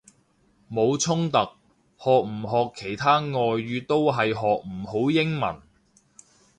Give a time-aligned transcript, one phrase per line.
[0.67, 1.37] 冇衝突，
[1.99, 5.61] 學唔學其他外語都係學唔好英文！